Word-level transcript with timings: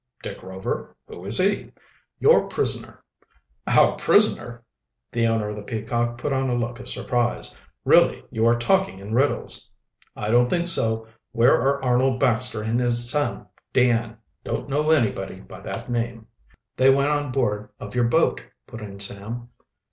"Dick 0.23 0.41
Rover? 0.41 0.95
Who 1.07 1.23
is 1.25 1.37
he?" 1.37 1.69
"Your 2.17 2.47
prisoner." 2.47 3.03
"Our 3.67 3.95
prisoner?" 3.97 4.63
The 5.11 5.27
owner 5.27 5.49
of 5.49 5.55
the 5.55 5.61
Peacock 5.61 6.17
put 6.17 6.33
on 6.33 6.49
a 6.49 6.55
look 6.55 6.79
of 6.79 6.87
surprise. 6.87 7.53
"Really, 7.85 8.25
you 8.31 8.47
are 8.47 8.57
talking 8.57 8.97
in 8.97 9.13
riddles." 9.13 9.71
"I 10.15 10.31
don't 10.31 10.49
think 10.49 10.65
so. 10.65 11.05
Where 11.33 11.53
are 11.53 11.85
Arnold 11.85 12.19
Baxter 12.19 12.63
and 12.63 12.79
his 12.79 13.11
son 13.11 13.45
Dan?" 13.73 14.17
"Don't 14.43 14.67
know 14.67 14.89
anybody 14.89 15.35
by 15.39 15.59
that 15.59 15.87
name." 15.87 16.25
"They 16.77 16.89
went 16.89 17.09
on 17.11 17.31
board 17.31 17.69
of 17.79 17.93
your 17.93 18.05
boat," 18.05 18.43
put 18.65 18.81
in 18.81 18.99
Sam. 18.99 19.49